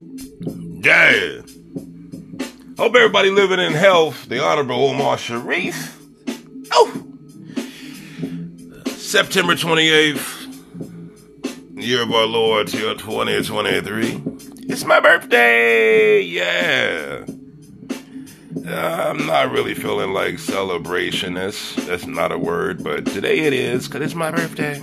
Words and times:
Yeah. 0.00 1.40
Hope 2.78 2.94
everybody 2.94 3.30
living 3.30 3.58
in 3.58 3.72
health. 3.72 4.28
The 4.28 4.40
Honorable 4.40 4.76
Omar 4.76 5.18
Sharif. 5.18 5.98
Oh. 6.70 7.04
September 8.86 9.54
28th, 9.54 11.82
year 11.82 12.02
of 12.02 12.12
our 12.12 12.26
Lord, 12.26 12.68
2023. 12.68 14.22
It's 14.68 14.84
my 14.84 15.00
birthday. 15.00 16.20
Yeah. 16.20 17.24
Uh, 18.64 19.10
I'm 19.10 19.26
not 19.26 19.50
really 19.50 19.74
feeling 19.74 20.12
like 20.12 20.34
celebrationist. 20.34 21.86
That's 21.86 22.06
not 22.06 22.30
a 22.30 22.38
word, 22.38 22.84
but 22.84 23.04
today 23.06 23.40
it 23.40 23.52
is 23.52 23.88
because 23.88 24.02
it's 24.02 24.14
my 24.14 24.30
birthday. 24.30 24.80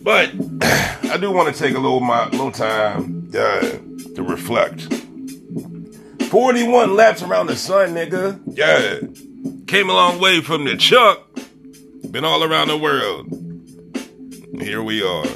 But 0.00 0.32
I 0.62 1.16
do 1.20 1.32
want 1.32 1.52
to 1.52 1.60
take 1.60 1.74
a 1.74 1.80
little 1.80 2.00
my 2.00 2.28
little 2.28 2.52
time 2.52 3.32
uh, 3.34 3.78
to 4.16 4.22
reflect. 4.22 4.92
41 6.30 6.96
laps 6.96 7.22
around 7.22 7.46
the 7.46 7.56
sun, 7.56 7.94
nigga. 7.94 8.40
Yeah. 8.46 8.98
Came 9.66 9.88
a 9.88 9.94
long 9.94 10.18
way 10.20 10.40
from 10.40 10.64
the 10.64 10.76
Chuck. 10.76 11.22
Been 12.10 12.24
all 12.24 12.42
around 12.42 12.68
the 12.68 12.76
world. 12.76 13.28
Here 14.60 14.82
we 14.82 15.02
are. 15.02 15.26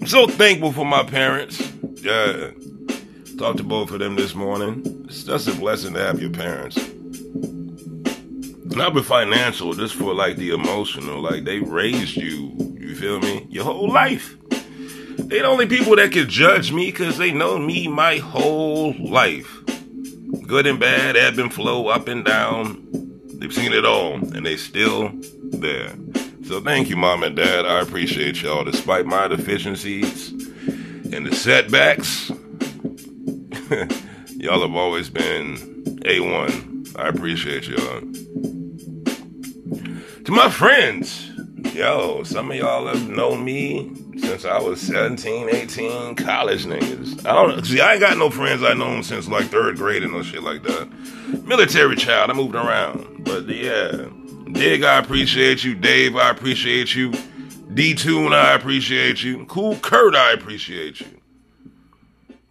I'm 0.00 0.06
so 0.06 0.26
thankful 0.26 0.72
for 0.72 0.84
my 0.86 1.02
parents. 1.04 1.60
Yeah. 1.96 2.50
Talked 3.38 3.58
to 3.58 3.64
both 3.64 3.90
of 3.90 3.98
them 3.98 4.16
this 4.16 4.34
morning. 4.34 5.04
It's 5.06 5.24
just 5.24 5.48
a 5.48 5.52
blessing 5.54 5.94
to 5.94 6.00
have 6.00 6.20
your 6.20 6.30
parents. 6.30 6.76
Not 8.74 8.94
the 8.94 9.02
financial, 9.02 9.74
just 9.74 9.94
for 9.94 10.14
like 10.14 10.36
the 10.36 10.50
emotional. 10.50 11.20
Like 11.20 11.44
they 11.44 11.58
raised 11.60 12.16
you, 12.16 12.52
you 12.78 12.94
feel 12.94 13.20
me? 13.20 13.46
Your 13.50 13.64
whole 13.64 13.90
life. 13.92 14.36
They 15.32 15.38
the 15.38 15.46
only 15.46 15.66
people 15.66 15.96
that 15.96 16.12
can 16.12 16.28
judge 16.28 16.72
me 16.72 16.90
because 16.90 17.16
they 17.16 17.32
know 17.32 17.58
me 17.58 17.88
my 17.88 18.18
whole 18.18 18.92
life. 18.98 19.64
Good 20.46 20.66
and 20.66 20.78
bad, 20.78 21.16
ebb 21.16 21.38
and 21.38 21.50
flow, 21.50 21.88
up 21.88 22.06
and 22.06 22.22
down. 22.22 22.86
They've 23.38 23.50
seen 23.50 23.72
it 23.72 23.86
all, 23.86 24.16
and 24.16 24.44
they 24.44 24.58
still 24.58 25.10
there. 25.44 25.94
So 26.44 26.60
thank 26.60 26.90
you, 26.90 26.98
mom 26.98 27.22
and 27.22 27.34
dad. 27.34 27.64
I 27.64 27.80
appreciate 27.80 28.42
y'all, 28.42 28.62
despite 28.62 29.06
my 29.06 29.26
deficiencies 29.26 30.32
and 31.14 31.24
the 31.24 31.34
setbacks. 31.34 32.28
y'all 34.36 34.60
have 34.60 34.76
always 34.76 35.08
been 35.08 35.56
A1. 36.02 36.94
I 36.98 37.08
appreciate 37.08 37.68
y'all. 37.68 38.00
To 40.24 40.30
my 40.30 40.50
friends, 40.50 41.30
yo, 41.74 42.22
some 42.22 42.50
of 42.50 42.56
y'all 42.58 42.86
have 42.86 43.08
known 43.08 43.46
me 43.46 44.01
since 44.18 44.44
I 44.44 44.60
was 44.60 44.80
17, 44.80 45.48
18, 45.48 46.14
college 46.16 46.66
niggas. 46.66 47.26
I 47.26 47.32
don't 47.32 47.64
see 47.64 47.80
I 47.80 47.92
ain't 47.92 48.00
got 48.00 48.18
no 48.18 48.30
friends 48.30 48.62
I 48.62 48.74
known 48.74 49.02
since 49.02 49.28
like 49.28 49.46
third 49.46 49.76
grade 49.76 50.02
and 50.02 50.12
no 50.12 50.22
shit 50.22 50.42
like 50.42 50.62
that. 50.64 50.88
Military 51.44 51.96
child, 51.96 52.30
I 52.30 52.34
moved 52.34 52.54
around. 52.54 53.24
But 53.24 53.48
yeah. 53.48 54.06
Dig, 54.52 54.82
I 54.82 54.98
appreciate 54.98 55.64
you. 55.64 55.74
Dave, 55.74 56.16
I 56.16 56.30
appreciate 56.30 56.94
you. 56.94 57.12
D 57.72 57.94
Tune, 57.94 58.32
I 58.32 58.52
appreciate 58.54 59.22
you. 59.22 59.46
Cool 59.46 59.76
Kurt, 59.76 60.14
I 60.14 60.32
appreciate 60.32 61.00
you. 61.00 61.06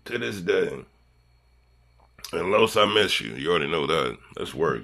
To 0.06 0.18
this 0.18 0.42
day. 0.42 0.84
And 2.34 2.52
Los, 2.52 2.78
I 2.78 2.86
miss 2.86 3.20
you. 3.20 3.34
You 3.36 3.52
already 3.52 3.70
know 3.70 3.86
that. 3.86 4.18
Let's 4.38 4.54
work. 4.54 4.84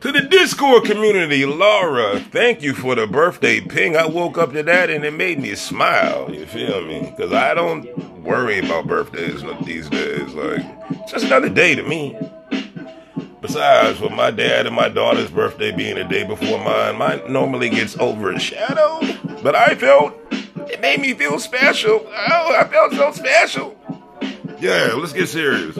To 0.00 0.12
the 0.12 0.20
Discord 0.20 0.84
community, 0.84 1.44
Laura, 1.44 2.20
thank 2.20 2.62
you 2.62 2.72
for 2.72 2.94
the 2.94 3.08
birthday 3.08 3.60
ping. 3.60 3.96
I 3.96 4.06
woke 4.06 4.38
up 4.38 4.52
to 4.52 4.62
that 4.62 4.90
and 4.90 5.04
it 5.04 5.12
made 5.12 5.40
me 5.40 5.56
smile. 5.56 6.32
You 6.32 6.46
feel 6.46 6.86
me? 6.86 7.12
Because 7.16 7.32
I 7.32 7.52
don't 7.52 8.22
worry 8.22 8.60
about 8.60 8.86
birthdays 8.86 9.42
these 9.64 9.88
days. 9.88 10.32
Like, 10.34 10.64
it's 10.90 11.10
just 11.10 11.24
another 11.24 11.48
day 11.48 11.74
to 11.74 11.82
me. 11.82 12.16
Besides, 13.40 13.98
with 13.98 14.12
my 14.12 14.30
dad 14.30 14.68
and 14.68 14.76
my 14.76 14.88
daughter's 14.88 15.32
birthday 15.32 15.72
being 15.72 15.96
the 15.96 16.04
day 16.04 16.24
before 16.24 16.62
mine, 16.62 16.96
mine 16.96 17.20
normally 17.28 17.68
gets 17.68 17.98
overshadowed. 17.98 19.42
But 19.42 19.56
I 19.56 19.74
felt 19.74 20.14
it 20.30 20.80
made 20.80 21.00
me 21.00 21.12
feel 21.14 21.40
special. 21.40 22.06
Oh, 22.06 22.56
I 22.56 22.68
felt 22.68 22.92
so 22.92 23.10
special. 23.10 23.76
Yeah, 24.60 24.92
let's 24.94 25.12
get 25.12 25.28
serious. 25.28 25.76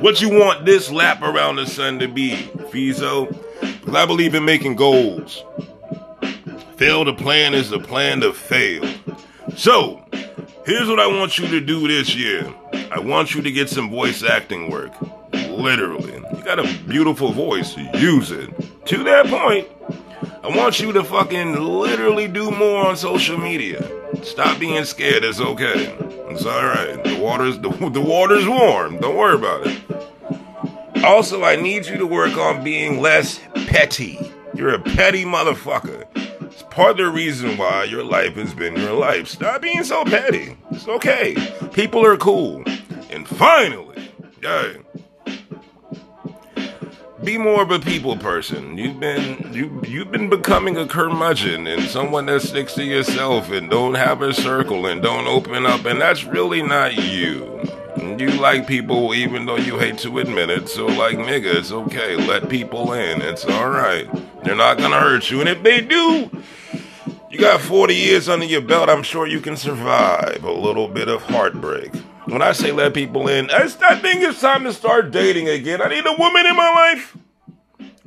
What 0.00 0.20
you 0.20 0.30
want 0.30 0.64
this 0.64 0.90
lap 0.90 1.22
around 1.22 1.56
the 1.56 1.66
sun 1.66 1.98
to 1.98 2.08
be, 2.08 2.50
Fizo? 2.70 3.28
Because 3.60 3.94
I 3.94 4.06
believe 4.06 4.34
in 4.34 4.44
making 4.44 4.76
goals. 4.76 5.42
Fail 6.76 7.04
to 7.04 7.12
plan 7.12 7.52
is 7.52 7.70
the 7.70 7.80
plan 7.80 8.20
to 8.20 8.32
fail. 8.32 8.88
So, 9.56 10.04
here's 10.64 10.88
what 10.88 11.00
I 11.00 11.08
want 11.08 11.38
you 11.38 11.48
to 11.48 11.60
do 11.60 11.88
this 11.88 12.14
year. 12.14 12.54
I 12.92 13.00
want 13.00 13.34
you 13.34 13.42
to 13.42 13.50
get 13.50 13.68
some 13.68 13.90
voice 13.90 14.22
acting 14.22 14.70
work. 14.70 14.92
Literally. 15.32 16.14
You 16.14 16.44
got 16.44 16.60
a 16.60 16.78
beautiful 16.86 17.32
voice. 17.32 17.76
Use 17.76 18.30
it. 18.30 18.50
To 18.86 19.02
that 19.02 19.26
point, 19.26 19.66
I 20.42 20.56
want 20.56 20.80
you 20.80 20.92
to 20.92 21.02
fucking 21.04 21.60
literally 21.60 22.28
do 22.28 22.50
more 22.50 22.86
on 22.86 22.96
social 22.96 23.38
media. 23.38 23.86
Stop 24.22 24.58
being 24.58 24.84
scared. 24.84 25.24
It's 25.24 25.40
okay. 25.40 25.96
It's 26.30 26.46
all 26.46 26.64
right. 26.64 27.02
The 27.02 27.18
water's 27.20 27.58
the, 27.58 27.70
the 27.92 28.00
water's 28.00 28.46
warm. 28.46 28.98
Don't 28.98 29.16
worry 29.16 29.34
about 29.34 29.66
it. 29.66 31.04
Also, 31.04 31.44
I 31.44 31.56
need 31.56 31.86
you 31.86 31.96
to 31.98 32.06
work 32.06 32.36
on 32.36 32.64
being 32.64 33.00
less 33.00 33.40
petty. 33.66 34.32
You're 34.54 34.74
a 34.74 34.80
petty 34.80 35.24
motherfucker. 35.24 36.06
It's 36.42 36.62
part 36.64 36.92
of 36.92 36.96
the 36.98 37.08
reason 37.08 37.56
why 37.56 37.84
your 37.84 38.04
life 38.04 38.34
has 38.34 38.54
been 38.54 38.76
your 38.76 38.94
life. 38.94 39.28
Stop 39.28 39.62
being 39.62 39.84
so 39.84 40.04
petty. 40.04 40.56
It's 40.70 40.88
okay. 40.88 41.36
People 41.72 42.04
are 42.04 42.16
cool. 42.16 42.64
And 43.10 43.28
finally, 43.28 44.10
yeah, 44.42 44.72
be 47.28 47.36
more 47.36 47.60
of 47.60 47.70
a 47.70 47.78
people 47.78 48.16
person. 48.16 48.78
You've 48.78 48.98
been 48.98 49.52
you 49.52 49.82
you've 49.86 50.10
been 50.10 50.30
becoming 50.30 50.78
a 50.78 50.86
curmudgeon 50.86 51.66
and 51.66 51.82
someone 51.82 52.24
that 52.24 52.40
sticks 52.40 52.72
to 52.76 52.84
yourself 52.84 53.50
and 53.50 53.68
don't 53.68 53.96
have 53.96 54.22
a 54.22 54.32
circle 54.32 54.86
and 54.86 55.02
don't 55.02 55.26
open 55.26 55.66
up 55.66 55.84
and 55.84 56.00
that's 56.00 56.24
really 56.24 56.62
not 56.62 56.94
you. 56.96 57.60
You 58.16 58.30
like 58.30 58.66
people 58.66 59.14
even 59.14 59.44
though 59.44 59.58
you 59.58 59.78
hate 59.78 59.98
to 59.98 60.20
admit 60.20 60.48
it. 60.48 60.70
So 60.70 60.86
like 60.86 61.18
nigga, 61.18 61.56
it's 61.56 61.70
okay. 61.70 62.16
Let 62.16 62.48
people 62.48 62.94
in. 62.94 63.20
It's 63.20 63.44
alright. 63.44 64.08
They're 64.42 64.56
not 64.56 64.78
gonna 64.78 64.98
hurt 64.98 65.30
you. 65.30 65.40
And 65.40 65.50
if 65.50 65.62
they 65.62 65.82
do, 65.82 66.30
you 67.28 67.38
got 67.38 67.60
40 67.60 67.94
years 67.94 68.30
under 68.30 68.46
your 68.46 68.62
belt, 68.62 68.88
I'm 68.88 69.02
sure 69.02 69.26
you 69.26 69.42
can 69.42 69.58
survive 69.58 70.44
a 70.44 70.50
little 70.50 70.88
bit 70.88 71.08
of 71.08 71.24
heartbreak. 71.24 71.94
When 72.24 72.40
I 72.40 72.52
say 72.52 72.72
let 72.72 72.94
people 72.94 73.28
in, 73.28 73.50
I 73.50 73.66
think 73.68 74.22
it's 74.22 74.40
time 74.40 74.64
to 74.64 74.72
start 74.72 75.10
dating 75.10 75.48
again. 75.50 75.82
I 75.82 75.88
need 75.88 76.06
a 76.06 76.16
woman 76.18 76.46
in 76.46 76.56
my 76.56 76.70
life. 76.70 77.17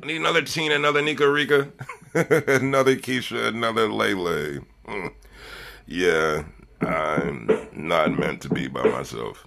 I 0.02 0.06
need 0.06 0.16
another 0.16 0.42
Tina, 0.42 0.74
another 0.74 1.00
Nika 1.00 1.30
Rika, 1.30 1.68
another 2.14 2.96
Keisha, 2.96 3.46
another 3.46 3.86
Lele. 3.86 4.64
Mm. 4.88 5.12
Yeah, 5.86 6.42
I'm 6.80 7.48
not 7.72 8.18
meant 8.18 8.42
to 8.42 8.48
be 8.48 8.66
by 8.66 8.82
myself. 8.82 9.46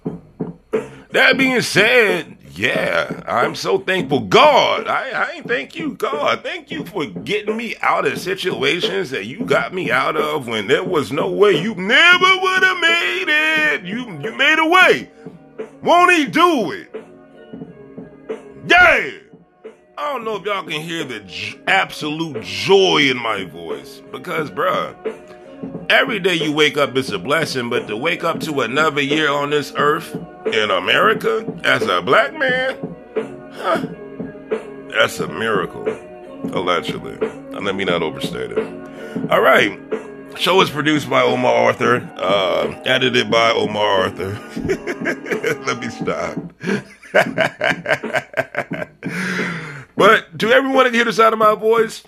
That 1.10 1.36
being 1.36 1.60
said, 1.60 2.38
yeah, 2.54 3.22
I'm 3.26 3.54
so 3.54 3.78
thankful. 3.78 4.20
God, 4.20 4.86
I, 4.86 5.36
I 5.36 5.40
thank 5.42 5.76
you, 5.76 5.92
God. 5.92 6.42
Thank 6.42 6.70
you 6.70 6.86
for 6.86 7.04
getting 7.04 7.54
me 7.54 7.76
out 7.82 8.06
of 8.06 8.18
situations 8.18 9.10
that 9.10 9.26
you 9.26 9.44
got 9.44 9.74
me 9.74 9.90
out 9.90 10.16
of 10.16 10.48
when 10.48 10.68
there 10.68 10.84
was 10.84 11.12
no 11.12 11.30
way 11.30 11.52
you 11.52 11.74
never 11.74 12.36
would 12.40 12.62
have 12.62 12.80
made 12.80 13.26
it. 13.28 13.84
You 13.84 14.18
you 14.20 14.34
made 14.34 14.58
a 14.58 14.66
way. 14.66 15.10
Won't 15.82 16.12
he 16.14 16.24
do 16.24 16.72
it? 16.72 16.94
Yeah. 18.66 19.25
I 19.98 20.12
don't 20.12 20.24
know 20.24 20.36
if 20.36 20.44
y'all 20.44 20.62
can 20.62 20.82
hear 20.82 21.04
the 21.04 21.20
j- 21.20 21.58
absolute 21.66 22.42
joy 22.42 23.08
in 23.10 23.16
my 23.16 23.44
voice 23.44 24.02
because, 24.12 24.50
bruh, 24.50 24.94
every 25.88 26.20
day 26.20 26.34
you 26.34 26.52
wake 26.52 26.76
up 26.76 26.94
is 26.96 27.10
a 27.10 27.18
blessing, 27.18 27.70
but 27.70 27.88
to 27.88 27.96
wake 27.96 28.22
up 28.22 28.40
to 28.40 28.60
another 28.60 29.00
year 29.00 29.30
on 29.30 29.48
this 29.48 29.72
earth 29.76 30.14
in 30.46 30.70
America 30.70 31.60
as 31.64 31.82
a 31.82 32.02
black 32.02 32.38
man, 32.38 32.76
huh, 33.54 33.86
that's 34.90 35.18
a 35.18 35.28
miracle, 35.28 35.88
allegedly. 36.54 37.14
And 37.56 37.64
let 37.64 37.74
me 37.74 37.84
not 37.84 38.02
overstate 38.02 38.50
it. 38.50 39.30
All 39.30 39.40
right. 39.40 39.80
Show 40.36 40.60
is 40.60 40.68
produced 40.68 41.08
by 41.08 41.22
Omar 41.22 41.54
Arthur, 41.54 42.06
uh, 42.18 42.82
edited 42.84 43.30
by 43.30 43.52
Omar 43.52 44.02
Arthur. 44.02 44.38
let 45.64 45.80
me 45.80 45.88
stop. 45.88 46.36
but 49.96 50.38
to 50.38 50.52
everyone 50.52 50.84
that 50.84 50.94
hear 50.94 51.04
the 51.04 51.12
sound 51.12 51.32
of 51.32 51.38
my 51.38 51.54
voice, 51.54 52.04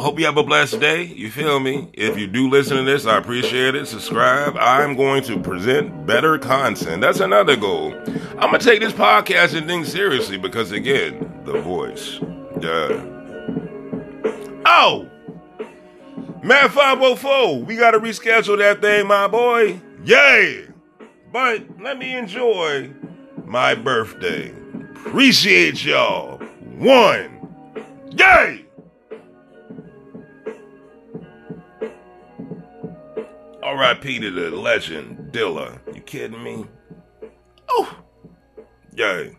Hope 0.00 0.18
you 0.18 0.26
have 0.26 0.36
a 0.36 0.42
blessed 0.42 0.80
day. 0.80 1.04
You 1.04 1.30
feel 1.30 1.60
me? 1.60 1.88
If 1.92 2.18
you 2.18 2.26
do 2.26 2.50
listen 2.50 2.78
to 2.78 2.82
this, 2.82 3.06
I 3.06 3.16
appreciate 3.16 3.76
it. 3.76 3.86
Subscribe. 3.86 4.56
I'm 4.58 4.96
going 4.96 5.22
to 5.24 5.38
present 5.38 6.04
better 6.04 6.36
content. 6.36 7.00
That's 7.00 7.20
another 7.20 7.54
goal. 7.54 7.94
I'm 8.36 8.50
to 8.50 8.58
take 8.58 8.80
this 8.80 8.92
podcast 8.92 9.56
and 9.56 9.68
things 9.68 9.92
seriously 9.92 10.36
because, 10.36 10.72
again, 10.72 11.42
the 11.44 11.60
voice. 11.60 12.18
Yeah. 12.60 13.04
Oh! 14.66 15.08
Matt 16.42 16.72
504, 16.72 17.62
we 17.62 17.76
got 17.76 17.92
to 17.92 18.00
reschedule 18.00 18.58
that 18.58 18.80
thing, 18.82 19.06
my 19.06 19.28
boy. 19.28 19.80
Yay! 20.04 20.66
But 21.32 21.80
let 21.80 21.98
me 21.98 22.16
enjoy 22.16 22.90
my 23.44 23.76
birthday. 23.76 24.52
Appreciate 25.06 25.84
y'all. 25.84 26.33
One. 26.78 27.48
Yay! 28.10 28.64
R.I.P. 33.62 34.18
to 34.20 34.30
the 34.30 34.50
legend, 34.50 35.32
Dilla. 35.32 35.78
You 35.94 36.00
kidding 36.02 36.42
me? 36.42 36.66
Oh. 37.68 37.98
Yay. 38.94 39.36